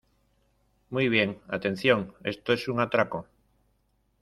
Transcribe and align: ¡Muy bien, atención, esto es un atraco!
¡Muy 0.89 1.09
bien, 1.09 1.37
atención, 1.47 2.15
esto 2.23 2.53
es 2.53 2.67
un 2.67 2.79
atraco! 2.79 3.27